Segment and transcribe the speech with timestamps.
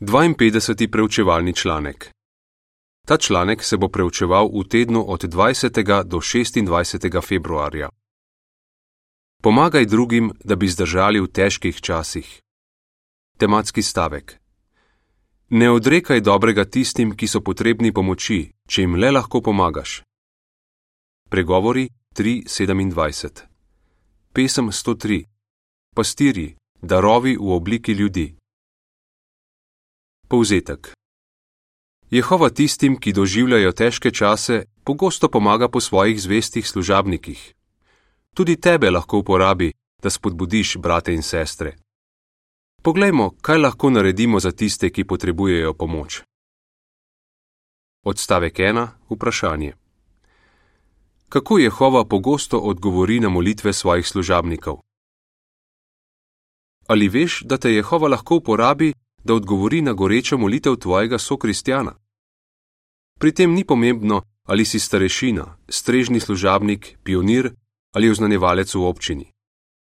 [0.00, 0.90] 52.
[0.90, 2.10] preučevalni članek.
[3.06, 6.04] Ta članek se bo preučeval v tednu od 20.
[6.04, 7.28] do 26.
[7.28, 7.88] februarja.
[9.42, 12.40] Pomagaj drugim, da bi zdržali v težkih časih.
[13.38, 14.38] Tematski stavek.
[15.50, 20.02] Ne odrekaj dobrega tistim, ki so potrebni pomoči, če jim le lahko pomagaš.
[21.30, 23.42] Pregovori 3:27.
[24.32, 25.24] Pesem 103.
[25.94, 28.34] Pastiri, darovi v obliki ljudi.
[30.34, 30.92] Povzetek.
[32.10, 37.54] Jehova tistim, ki doživljajo težke čase, pogosto pomaga po svojih zvestih služabnikih.
[38.34, 39.70] Tudi tebe lahko uporabi,
[40.02, 41.76] da spodbudiš brate in sestre.
[42.82, 46.22] Poglejmo, kaj lahko naredimo za tiste, ki potrebujejo pomoč.
[48.02, 48.88] Odstavek 1.
[49.10, 49.72] Vprašanje.
[51.28, 54.82] Kako Jehova pogosto odgovori na molitve svojih služabnikov?
[56.88, 61.94] Ali veš, da te Jehova lahko uporabi, da odgovori na gorečo molitev tvojega sokristjana.
[63.18, 67.52] Pri tem ni pomembno, ali si starešina, strežni služabnik, pionir
[67.92, 69.26] ali oznanjevalec v občini.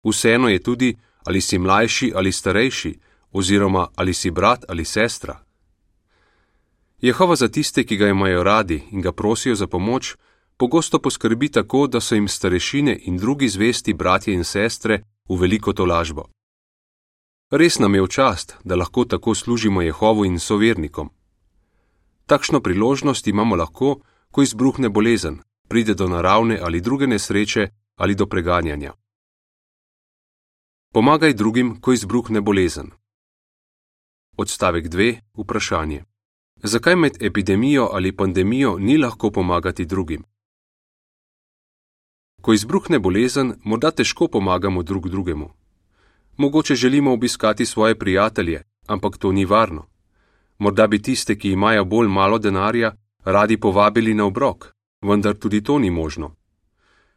[0.03, 2.99] Vseeno je tudi, ali si mlajši ali starejši,
[3.31, 5.43] oziroma ali si brat ali sestra.
[7.01, 10.15] Jehova za tiste, ki ga imajo radi in ga prosijo za pomoč,
[10.57, 15.73] pogosto poskrbi tako, da so jim starešine in drugi zvesti bratje in sestre v veliko
[15.73, 16.29] tolažbo.
[17.51, 21.09] Res nam je v čast, da lahko tako služimo Jehovu in sovernikom.
[22.25, 23.99] Takšno priložnost imamo lahko,
[24.31, 28.93] ko izbruhne bolezen, pride do naravne ali druge nesreče ali do preganjanja.
[30.93, 32.91] Pomagaj drugim, ko izbruhne bolezen.
[34.37, 35.19] Odstavek 2.
[35.35, 36.03] Vprašanje.
[36.63, 40.23] Zakaj med epidemijo ali pandemijo ni lahko pomagati drugim?
[42.41, 45.60] Ko izbruhne bolezen, morda težko pomagamo drug drugemu.
[46.37, 49.87] Mogoče želimo obiskati svoje prijatelje, ampak to ni varno.
[50.57, 55.79] Morda bi tiste, ki imajo bolj malo denarja, radi povabili na obrok, vendar tudi to
[55.79, 56.35] ni možno.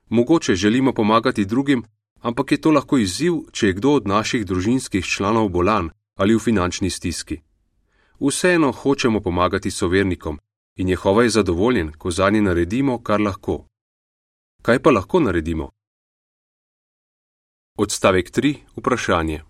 [0.08, 1.84] Mogoče želimo pomagati drugim,
[2.20, 6.38] ampak je to lahko izziv, če je kdo od naših družinskih članov bolan ali v
[6.38, 7.40] finančni stiski.
[8.20, 10.38] Vseeno hočemo pomagati sovernikom
[10.76, 13.66] in Jehova je zadovoljen, ko za njih naredimo, kar lahko.
[14.62, 15.70] Kaj pa lahko naredimo?
[17.78, 18.56] Odstavek 3.
[18.76, 19.42] Vprašanje.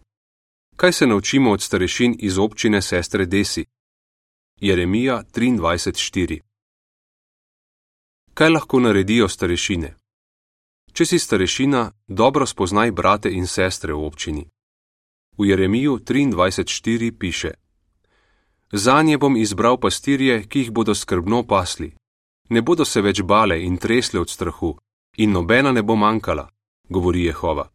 [0.77, 3.65] Kaj se naučimo od starešin iz občine sestre Desi?
[4.61, 6.41] Jeremija 23:4.
[8.35, 9.95] Kaj lahko naredijo starešine?
[10.93, 14.49] Če si starešina, dobro spoznaj brate in sestre v občini.
[15.39, 17.51] V Jeremiju 23:4 piše:
[18.73, 21.93] Za nje bom izbral pastirje, ki jih bodo skrbno pasli.
[22.49, 24.79] Ne bodo se več bale in tresle od strahu,
[25.17, 26.49] in nobena ne bo manjkala,
[26.89, 27.74] govori Jehova.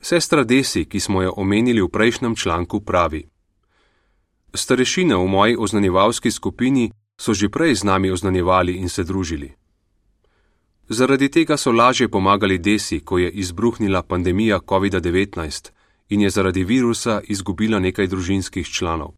[0.00, 3.28] Sestra Desi, ki smo jo omenili v prejšnjem članku, pravi:
[4.54, 9.54] Starešine v moji oznanjevalski skupini so že prej z nami oznanjevali in se družili.
[10.88, 15.70] Zaradi tega so lažje pomagali Desi, ko je izbruhnila pandemija COVID-19
[16.08, 19.14] in je zaradi virusa izgubila nekaj družinskih članov.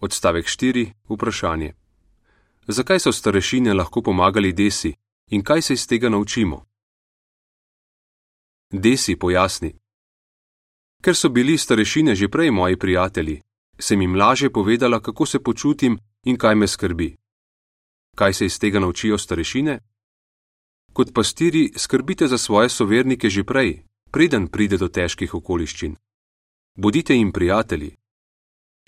[0.00, 0.92] Odstavek 4.
[1.08, 1.72] Vprašanje.
[2.68, 4.94] Zakaj so starešine lahko pomagali Desi
[5.30, 6.66] in kaj se iz tega naučimo?
[8.78, 9.72] Desi pojasni.
[11.02, 13.40] Ker so bili starešine že prej moji prijatelji,
[13.78, 17.16] sem jim laže povedala, kako se počutim in kaj me skrbi.
[18.16, 19.80] Kaj se iz tega naučijo starešine?
[20.92, 25.96] Kot pastiri skrbite za svoje sovernike že prej, preden pride do težkih okoliščin.
[26.76, 27.96] Bodite jim prijatelji.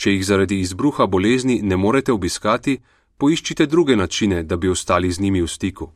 [0.00, 2.80] Če jih zaradi izbruha bolezni ne morete obiskati,
[3.16, 5.92] poiščite druge načine, da bi ostali z njimi v stiku.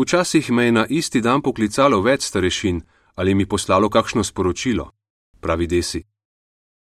[0.00, 2.82] Včasih me je na isti dan poklicalo več starešin
[3.14, 4.92] ali mi poslalo kakšno sporočilo,
[5.40, 6.04] pravi Desi.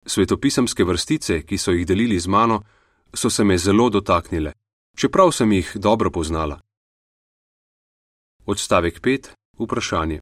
[0.07, 2.63] Svetopisemske vrstice, ki so jih delili z mano,
[3.15, 4.53] so se me zelo dotaknile,
[4.97, 6.61] čeprav sem jih dobro poznala.
[8.47, 9.29] Odstavek 5.
[9.59, 10.21] Vprašanje.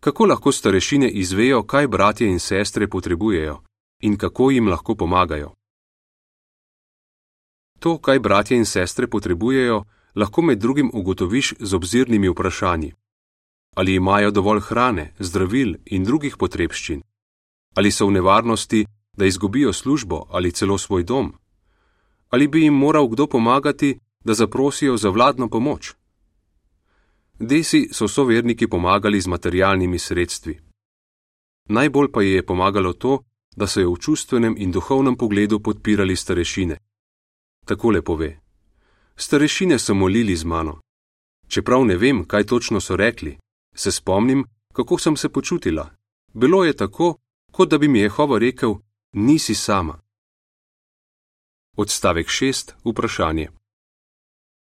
[0.00, 3.60] Kako lahko starešine izvejo, kaj bratje in sestre potrebujejo
[4.00, 5.54] in kako jim lahko pomagajo?
[7.78, 9.84] To, kaj bratje in sestre potrebujejo,
[10.20, 12.92] lahko med drugim ugotoviš z obzirnimi vprašanji:
[13.74, 17.02] Ali imajo dovolj hrane, zdravil in drugih potrebščin?
[17.76, 18.86] Ali so v nevarnosti,
[19.18, 21.32] da izgubijo službo ali celo svoj dom?
[22.30, 25.94] Ali bi jim moral kdo pomagati, da zaprosijo za vladno pomoč?
[27.38, 30.60] Desi so soverniki pomagali z materialnimi sredstvi.
[31.68, 33.22] Najbolj pa ji je pomagalo to,
[33.56, 36.76] da so jo v čustvenem in duhovnem pogledu podpirali starešine.
[37.64, 38.49] Takole pove:
[39.22, 40.80] Starešine so molili z mano.
[41.48, 43.38] Čeprav ne vem, kaj točno so rekli,
[43.74, 45.90] se spomnim, kako sem se počutila.
[46.32, 47.16] Bilo je tako,
[47.52, 48.74] kot da bi mi Jehova rekel:
[49.12, 50.00] Nisi sama.
[51.76, 52.72] Odstavek 6.
[52.84, 53.48] Vprašanje.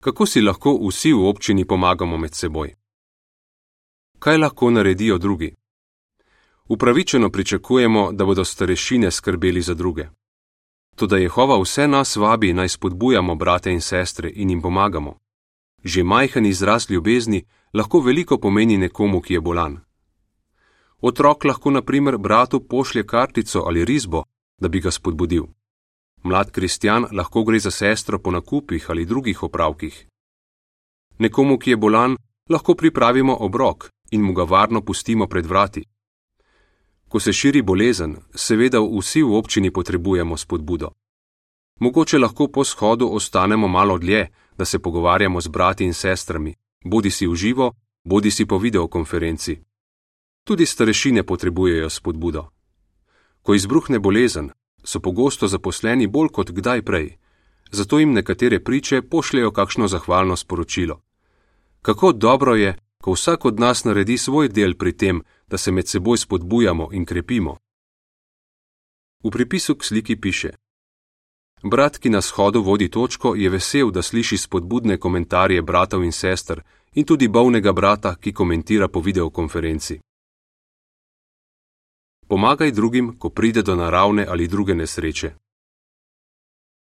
[0.03, 2.75] Kako si lahko vsi v občini pomagamo med seboj?
[4.19, 5.55] Kaj lahko naredijo drugi?
[6.69, 10.09] Upravičeno pričakujemo, da bodo starešine skrbeli za druge.
[10.97, 15.19] Toda Jehova vse nas vabi naj spodbujamo brate in sestre in jim pomagamo.
[15.85, 19.81] Že majhen izraz ljubezni lahko veliko pomeni nekomu, ki je bolan.
[21.01, 24.23] Otrok lahko na primer bratu pošlje kartico ali risbo,
[24.61, 25.45] da bi ga spodbudil.
[26.23, 30.07] Mlad kristjan lahko gre za sestro po nakupih ali drugih opravkih.
[31.19, 32.17] Nekomu, ki je bolan,
[32.49, 35.85] lahko pripravimo obrok in mu ga varno pustimo pred vrati.
[37.09, 40.91] Ko se širi bolezen, seveda vsi v občini potrebujemo spodbudo.
[41.81, 46.55] Mogoče lahko po shodu ostanemo malo dlje, da se pogovarjamo z brati in sestrami,
[46.85, 47.73] bodi si v živo,
[48.05, 49.59] bodi si po videokonferenci.
[50.45, 52.49] Tudi starešine potrebujejo spodbudo.
[53.43, 54.51] Ko izbruhne bolezen,
[54.85, 57.19] so pogosto zaposleni bolj kot kdaj prej,
[57.71, 61.03] zato jim nekatere priče pošljajo kakšno zahvalno sporočilo.
[61.83, 65.89] Kako dobro je, ko vsak od nas naredi svoj del pri tem, da se med
[65.89, 67.57] seboj spodbujamo in krepimo.
[69.25, 70.51] V pripisu k sliki piše:
[71.63, 76.63] Brat, ki na shodu vodi točko, je vesel, da sliši spodbudne komentarje bratov in sester
[76.95, 80.01] in tudi bolnega brata, ki komentira po videokonferenci.
[82.29, 85.35] Pomagaj drugim, ko pride do naravne ali druge nesreče.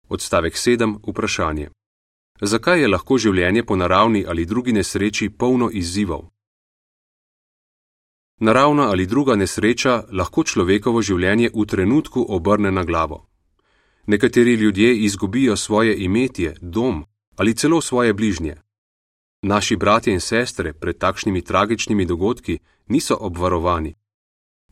[0.09, 0.99] Odstavek 7.
[1.07, 1.69] Vprašanje.
[2.41, 6.29] Zakaj je lahko življenje po naravni ali drugi nesreči polno izzivov?
[8.39, 13.27] Naravna ali druga nesreča lahko človekovo življenje v trenutku obrne na glavo.
[14.07, 17.05] Nekateri ljudje izgubijo svoje imetje, dom
[17.35, 18.55] ali celo svoje bližnje.
[19.41, 23.95] Naši bratje in sestre pred takšnimi tragičnimi dogodki niso obvarovani.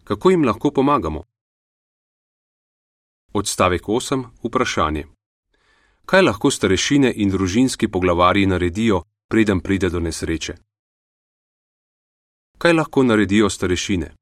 [0.03, 1.23] Kako jim lahko pomagamo?
[3.33, 4.23] Odstavek 8.
[4.43, 5.05] Vprašanje.
[6.05, 10.66] Kaj lahko starešine in družinski poglavarji naredijo, preden pride do nesreče?
[12.57, 14.15] Kaj lahko naredijo starešine?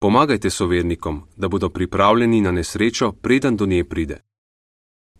[0.00, 4.20] Pomagajte sovernikom, da bodo pripravljeni na nesrečo, preden do nje pride.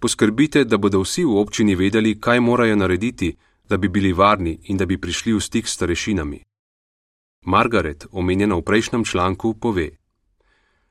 [0.01, 3.37] Poskrbite, da bodo vsi v občini vedeli, kaj morajo narediti,
[3.69, 6.43] da bi bili varni in da bi prišli v stik s starešinami.
[7.45, 9.91] Margaret, omenjena v prejšnjem članku, pove: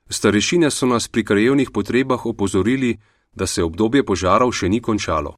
[0.08, 3.00] Starešine so nas pri krajevnih potrebah opozorili,
[3.32, 5.36] da se obdobje požarov še ni končalo.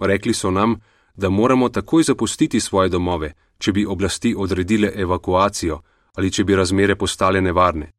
[0.00, 0.80] Rekli so nam,
[1.14, 5.82] da moramo takoj zapustiti svoje domove, če bi oblasti odredile evakuacijo
[6.14, 7.92] ali če bi razmere postale nevarne.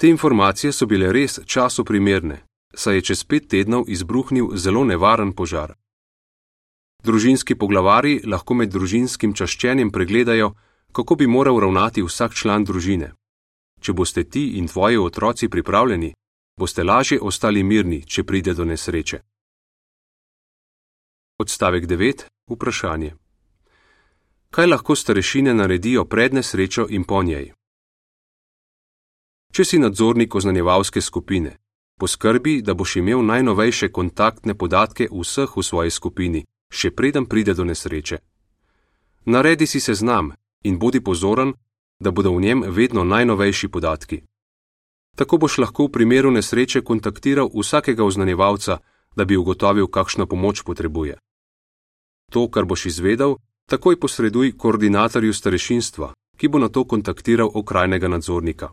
[0.00, 2.44] Te informacije so bile res času primerne,
[2.74, 5.74] saj je čez pet tednov izbruhnil zelo nevaren požar.
[7.04, 10.54] Družinski poglavari lahko med družinskim čaščenjem pregledajo,
[10.92, 13.12] kako bi moral ravnati vsak član družine.
[13.80, 16.14] Če boste ti in tvoji otroci pripravljeni,
[16.56, 19.20] boste lažje ostali mirni, če pride do nesreče.
[21.38, 22.24] Odstavek 9.
[22.50, 23.14] Vprašanje.
[24.54, 27.52] Kaj lahko starešine naredijo pred nesrečo in po njej?
[29.52, 31.56] Če si nadzornik oznanjevalske skupine,
[31.98, 37.64] poskrbi, da boš imel najnovejše kontaktne podatke vseh v svoji skupini, še preden pride do
[37.64, 38.18] nesreče.
[39.26, 40.30] Naredi si seznam
[40.62, 41.50] in bodi pozoren,
[41.98, 44.20] da bodo v njem vedno najnovejši podatki.
[45.18, 48.78] Tako boš lahko v primeru nesreče kontaktiral vsakega oznanjevalca,
[49.16, 51.18] da bi ugotovil, kakšno pomoč potrebuje.
[52.30, 53.34] To, kar boš izvedel,
[53.66, 58.68] takoj posreduj koordinatorju starešinstva, ki bo na to kontaktiral okrajnega nadzornika.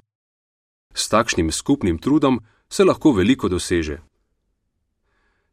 [0.94, 4.02] S takšnim skupnim trudom se lahko veliko doseže.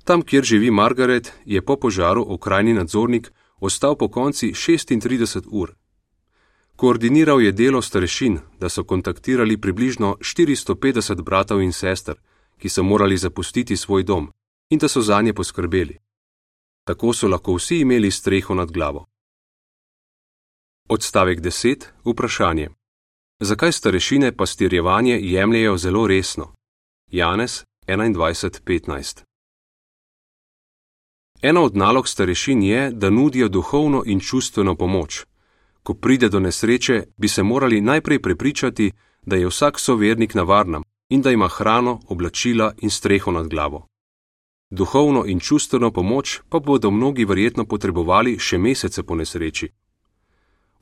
[0.05, 5.75] Tam, kjer živi Margaret, je po požaru okrajni nadzornik ostal po konci 36 ur.
[6.77, 12.15] Koordiniral je delo starešin, da so kontaktirali približno 450 bratov in sester,
[12.59, 14.33] ki so morali zapustiti svoj dom
[14.71, 15.99] in da so za nje poskrbeli.
[16.85, 19.07] Tako so lahko vsi imeli streho nad glavo.
[20.89, 21.85] Odstavek 10.
[22.05, 22.69] Vprašanje.
[23.41, 26.53] Zakaj starešine pastirjevanje jemljajo zelo resno?
[27.11, 29.23] Janez 21:15.
[31.43, 35.25] Ena od nalog starešin je, da nudijo duhovno in čustveno pomoč
[35.89, 38.93] ko pride do nesreče, bi se morali najprej prepričati,
[39.27, 43.87] da je vsak sovernik na varnem in da ima hrano, oblačila in streho nad glavo.
[44.71, 49.71] Duhovno in čustveno pomoč pa bodo mnogi verjetno potrebovali še mesece po nesreči.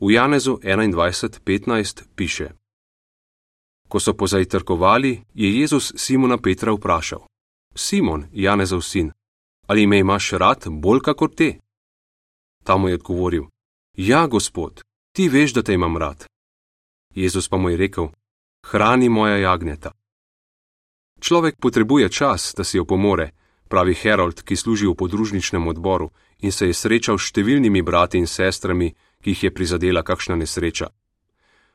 [0.00, 2.50] V Janezu 21:15 piše:
[3.88, 7.26] Ko so pozajtrkovali, je Jezus Simona Petra vprašal:
[7.75, 9.12] Simon, Janezov sin,
[9.67, 11.61] ali me imaš rad bolj kakor te?
[12.65, 13.45] Ta mu je odgovoril:
[13.97, 16.26] Ja, gospod, ti veš, da te imam rad.
[17.15, 18.09] Jezus pa mu je rekel:
[18.67, 19.91] Hrani moja jagnjeta.
[21.21, 23.31] Človek potrebuje čas, da si jo pomore,
[23.69, 28.26] pravi Harold, ki služi v podružničnem odboru in se je srečal s številnimi brati in
[28.26, 28.95] sestrami,
[29.26, 30.87] ki jih je prizadela kakšna nesreča.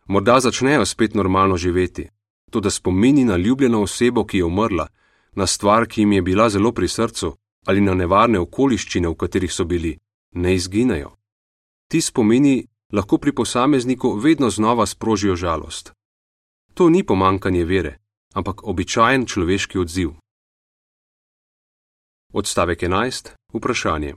[0.08, 2.08] Morda začnejo spet normalno živeti,
[2.52, 4.88] to da spomini na ljubljeno osebo, ki je umrla,
[5.36, 9.52] na stvar, ki jim je bila zelo pri srcu, ali na nevarne okoliščine, v katerih
[9.52, 9.98] so bili,
[10.32, 11.12] ne izginejo.
[11.88, 15.92] Ti spomini lahko pri posamezniku vedno znova sprožijo žalost.
[16.74, 17.98] To ni pomankanje vere,
[18.34, 20.16] ampak običajen človeški odziv.
[22.34, 23.36] Odstavek 11.
[23.54, 24.16] Vprašanje.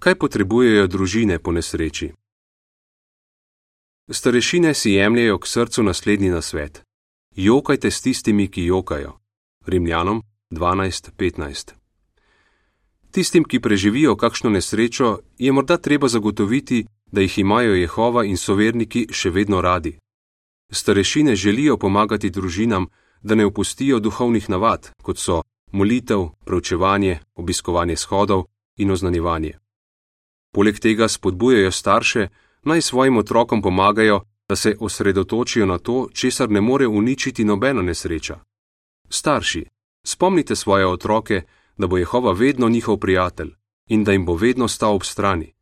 [0.00, 2.14] Kaj potrebujejo družine po nesreči?
[4.10, 6.82] Starešine si jemljajo k srcu naslednji nasvet:
[7.36, 9.12] Jokajte s tistimi, ki jokajo.
[9.66, 11.72] Rimljanom 12:15.
[13.10, 19.06] Tistim, ki preživijo kakšno nesrečo, je morda treba zagotoviti, da jih imajo Jehova in soverniki
[19.10, 19.98] še vedno radi.
[20.72, 22.86] Starešine želijo pomagati družinam,
[23.22, 25.42] da ne opustijo duhovnih navad, kot so
[25.72, 28.44] molitev, preučevanje, obiskovanje shodov
[28.76, 29.58] in oznanjevanje.
[30.52, 32.28] Poleg tega spodbujajo starše,
[32.64, 38.38] naj svojim otrokom pomagajo, da se osredotočijo na to, česar ne more uničiti nobena nesreča.
[39.08, 39.64] Starši,
[40.06, 41.42] spomnite svoje otroke,
[41.76, 43.50] da bo Jehova vedno njihov prijatelj
[43.86, 45.54] in da jim bo vedno stal ob strani.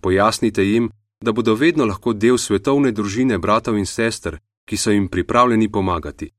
[0.00, 0.90] Pojasnite jim,
[1.20, 6.30] da bodo vedno lahko del svetovne družine bratov in sester, ki so jim pripravljeni pomagati.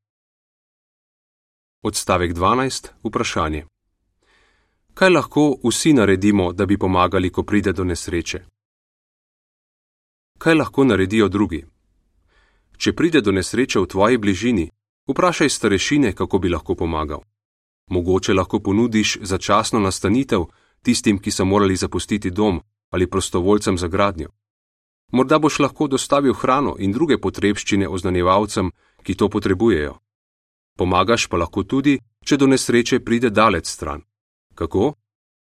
[1.83, 2.87] Odstavek 12.
[3.03, 3.65] Vprašanje.
[4.93, 8.56] Kaj lahko vsi naredimo, da bi pomagali, ko pride do nesreče?
[10.37, 11.65] Kaj lahko naredijo drugi?
[12.77, 14.69] Če pride do nesreče v tvoji bližini,
[15.09, 17.23] vprašaj starešine, kako bi lahko pomagal.
[17.89, 20.45] Mogoče lahko ponudiš začasno nastanitev
[20.81, 24.29] tistim, ki so morali zapustiti dom ali prostovoljcem za gradnjo.
[25.11, 28.71] Morda boš lahko dostavil hrano in druge potrebščine oznanjevalcem,
[29.03, 29.97] ki to potrebujejo.
[30.77, 34.01] Pomagaš pa lahko tudi, če do nesreče pride daleč stran.
[34.55, 34.93] Kako?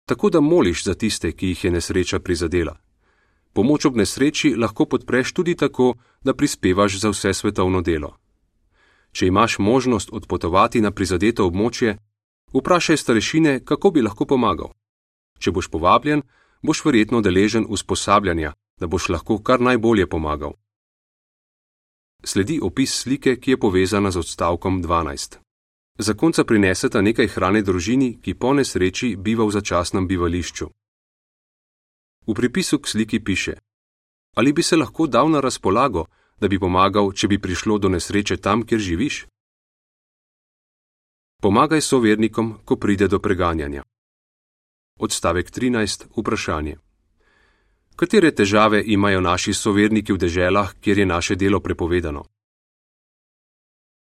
[0.06, 2.85] Tako da moliš za tiste, ki jih je nesreča prizadela.
[3.56, 5.94] Pomoč ob nesreči lahko podpreš tudi tako,
[6.24, 8.18] da prispevaš za vse svetovno delo.
[9.12, 11.96] Če imaš možnost odpotovati na prizadeto območje,
[12.54, 14.74] vprašaj starešine, kako bi lahko pomagal.
[15.40, 16.26] Če boš povabljen,
[16.62, 20.60] boš verjetno deležen usposabljanja, da boš lahko kar najbolje pomagal
[22.26, 25.38] sledi opis slike, ki je povezana z odstavkom 12.
[25.98, 30.68] Zakonca prineseta nekaj hrane družini, ki po nesreči biva v začasnem bivališču.
[32.28, 33.54] V pripisu k sliki piše:
[34.36, 36.06] Ali bi se lahko dal na razpolago,
[36.40, 39.26] da bi pomagal, če bi prišlo do nesreče tam, kjer živiš?
[41.42, 43.84] Pomagaj sovernikom, ko pride do preganjanja.
[45.00, 46.08] Odstavek 13.
[46.18, 46.78] Vprašanje.
[47.96, 52.26] Katere težave imajo naši soverniki v deželah, kjer je naše delo prepovedano?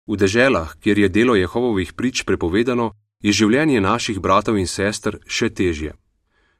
[0.07, 2.91] V deželah, kjer je delo Jehovovih prič prepovedano,
[3.23, 5.93] je življenje naših bratov in sester še težje.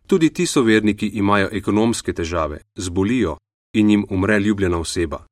[0.10, 3.38] Tudi ti soverniki imajo ekonomske težave, zbolijo
[3.74, 5.26] in jim umre ljubljena oseba.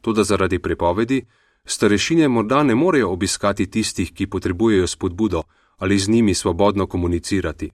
[0.00, 1.24] Toda zaradi prepovedi,
[1.64, 5.42] starešine morda ne morejo obiskati tistih, ki potrebujejo spodbudo
[5.76, 7.70] ali z njimi svobodno komunicirati.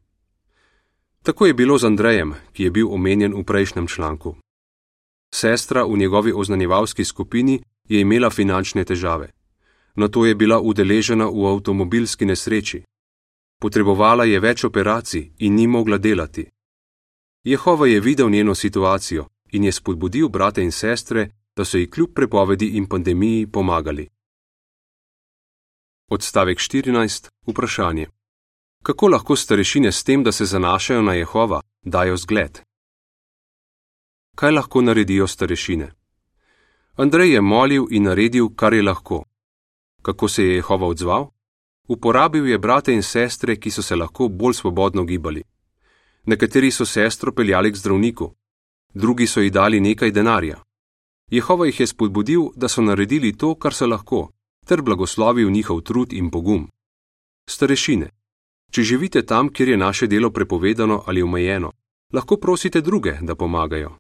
[1.23, 4.37] Tako je bilo z Andrejem, ki je bil omenjen v prejšnjem članku.
[5.35, 9.31] Sestra v njegovi oznanjevalski skupini je imela finančne težave.
[9.95, 12.83] Na to je bila udeležena v avtomobilski nesreči.
[13.61, 16.47] Potrebovala je več operacij in ni mogla delati.
[17.45, 22.15] Jehova je videl njeno situacijo in je spodbudil brate in sestre, da so ji kljub
[22.15, 24.09] prepovedi in pandemiji pomagali.
[26.11, 27.29] Odstavek 14.
[27.47, 28.07] Vprašanje
[28.83, 32.61] kako lahko starešine s tem, da se zanašajo na Jehova, dajo zgled?
[34.37, 35.93] Kaj lahko naredijo starešine?
[36.97, 39.25] Andrej je molil in naredil, kar je lahko.
[40.03, 41.31] Kako se je Jehova odzval?
[41.91, 45.43] Uporabil je brate in sestre, ki so se lahko bolj svobodno gibali.
[46.25, 48.35] Nekateri so sestro peljali k zdravniku,
[48.95, 50.63] drugi so ji dali nekaj denarja.
[51.31, 54.31] Jehova jih je spodbudil, da so naredili to, kar so lahko,
[54.67, 56.69] ter blagoslovil njihov trud in pogum.
[57.49, 58.11] Starešine,
[58.71, 61.73] Če živite tam, kjer je naše delo prepovedano ali omejeno,
[62.13, 63.97] lahko prosite druge, da pomagajo.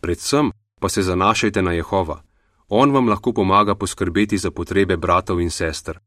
[0.00, 2.22] Predvsem pa se zanašajte na Jehova.
[2.68, 5.98] On vam lahko pomaga poskrbeti za potrebe bratov in sester.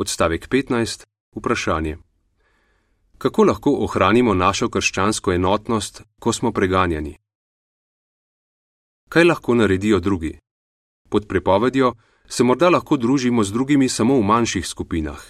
[0.00, 1.04] Odstavek 15.
[1.36, 1.96] Vprašanje.
[3.18, 7.18] Kako lahko ohranimo našo krščansko enotnost, ko smo preganjani?
[9.08, 10.38] Kaj lahko naredijo drugi?
[11.08, 11.92] Pod prepovedjo
[12.28, 15.20] se morda lahko družimo z drugimi samo v manjših skupinah,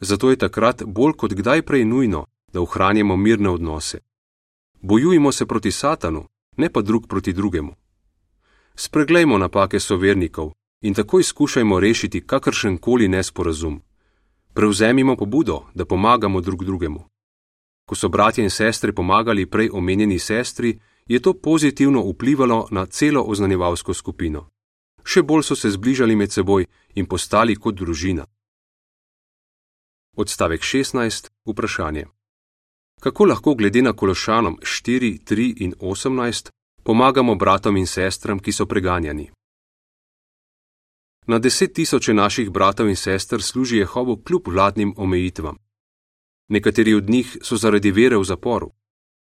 [0.00, 3.98] Zato je takrat bolj kot kdaj prej nujno, da ohranjamo mirne odnose.
[4.80, 7.74] Bojujmo se proti Satanu, ne pa drug proti drugemu.
[8.74, 13.82] Spreglejmo napake sovernikov in takoj skušajmo rešiti kakršen koli nesporazum.
[14.54, 17.04] Prevzemimo pobudo, da pomagamo drug drugemu.
[17.88, 23.22] Ko so bratje in sestre pomagali prej omenjeni sestri, je to pozitivno vplivalo na celo
[23.22, 24.48] oznanjevalsko skupino.
[25.04, 28.26] Še bolj so se zbližali med seboj in postali kot družina.
[30.16, 31.28] Odstavek 16.
[31.46, 32.04] Vprašanje.
[33.00, 36.50] Kako lahko glede na Kološanom 4, 3 in 18
[36.82, 39.30] pomagamo bratom in sestram, ki so preganjani?
[41.30, 45.56] Na deset tisoče naših bratov in sester služi Jehovo kljub vladnim omejitvam.
[46.48, 48.70] Nekateri od njih so zaradi vere v zaporu.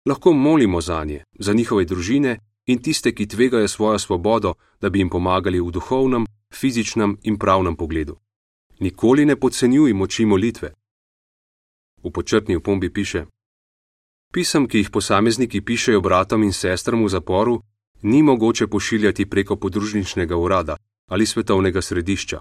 [0.08, 4.98] Lahko molimo za nje, za njihove družine in tiste, ki tvegajo svojo svobodo, da bi
[4.98, 8.16] jim pomagali v duhovnem, fizičnem in pravnem pogledu.
[8.80, 10.72] Nikoli ne podcenjuj moči molitve.
[12.04, 13.26] V počrtni opombi piše:
[14.32, 17.60] Pisem, ki jih posamezniki pišejo bratom in sestram v zaporu,
[18.02, 20.76] ni mogoče pošiljati preko podružničnega urada
[21.12, 22.40] ali svetovnega središča.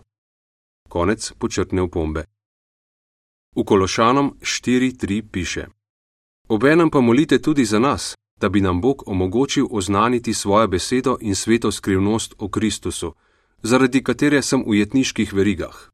[0.89, 2.23] Konec počrtne opombe.
[3.55, 5.67] V Kološanom 4.3 piše:
[6.47, 11.35] Obenem pa molite tudi za nas, da bi nam Bog omogočil oznaniti svojo besedo in
[11.35, 13.13] sveto skrivnost o Kristusu,
[13.63, 15.89] zaradi katere sem v jetniških verigah.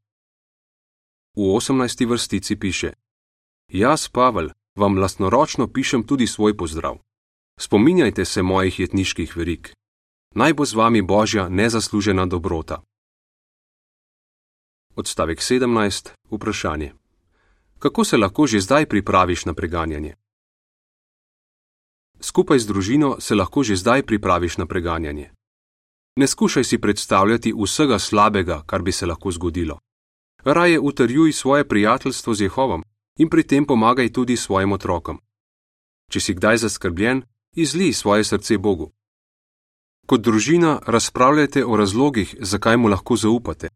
[1.36, 2.06] V 18.
[2.08, 2.92] vrstici piše:
[3.72, 6.98] Jaz, Pavel, vam lastnoročno pišem tudi svoj pozdrav.
[7.60, 9.77] Spominjajte se mojih jetniških verig.
[10.34, 12.82] Naj bo z vami božja nezaslužena dobrota.
[14.96, 16.08] Odstavek 17.
[16.30, 16.92] Vprašanje.
[17.78, 20.14] Kako se lahko že zdaj pripraviš na preganjanje?
[22.20, 25.30] Skupaj z družino se lahko že zdaj pripraviš na preganjanje.
[26.16, 29.78] Ne skušaj si predstavljati vsega slabega, kar bi se lahko zgodilo.
[30.44, 32.84] Raje utrjuj svoje prijateljstvo z Jehovom
[33.18, 35.20] in pri tem pomagaj tudi svojim otrokom.
[36.10, 37.22] Če si kdaj zaskrbljen,
[37.56, 38.90] izli svoje srce Bogu.
[40.08, 43.68] Kot družina razpravljajte o razlogih, zakaj mu lahko zaupate.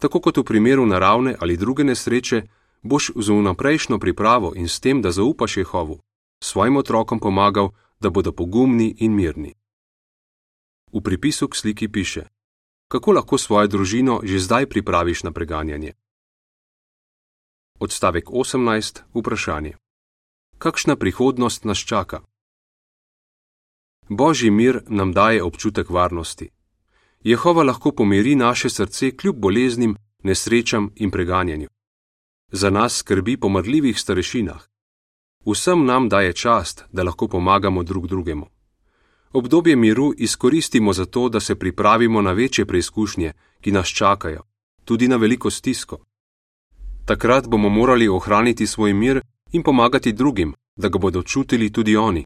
[0.00, 2.42] Tako kot v primeru naravne ali druge nesreče,
[2.82, 6.00] boš z vnaprejšnjo pripravo in s tem, da zaupaš Jehovu,
[6.40, 7.68] svojim otrokom pomagal,
[8.00, 9.52] da bodo pogumni in mirni.
[10.92, 12.24] V pripisu k sliki piše:
[12.88, 15.92] Kako lahko svojo družino že zdaj pripraviš na preganjanje?
[17.80, 19.02] Odstavek 18.
[19.14, 19.76] Vprašanje.
[20.58, 22.24] Kakšna prihodnost nas čaka?
[24.08, 26.48] Božji mir nam daje občutek varnosti.
[27.24, 31.68] Jehova lahko pomiri naše srce kljub boleznim, nesrečam in preganjanju.
[32.52, 34.66] Za nas skrbi po mrljivih starešinah.
[35.46, 38.46] Vsem nam daje čast, da lahko pomagamo drug drugemu.
[39.32, 44.42] Obdobje miru izkoristimo za to, da se pripravimo na večje preizkušnje, ki nas čakajo,
[44.84, 45.98] tudi na veliko stisko.
[47.04, 49.20] Takrat bomo morali ohraniti svoj mir
[49.52, 52.24] in pomagati drugim, da ga bodo čutili tudi oni.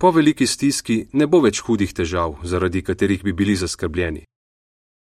[0.00, 4.24] Po veliki stiski ne bo več hudih težav, zaradi katerih bi bili zaskrbljeni.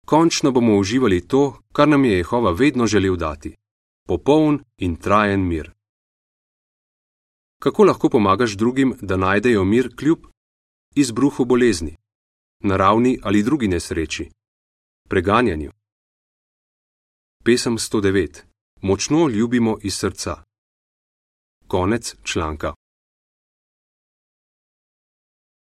[0.07, 3.55] Končno bomo uživali to, kar nam je Jehova vedno želel dati:
[4.09, 5.71] popoln in trajen mir.
[7.63, 10.19] Kako lahko pomagaš drugim, da najdejo mir kljub
[10.95, 11.97] izbruhu bolezni,
[12.59, 14.31] naravni ali drugi nesreči,
[15.09, 15.71] preganjanju?
[17.45, 18.43] Pesem 109:
[18.83, 20.43] Močno ljubimo iz srca.
[21.67, 22.80] Konec članka.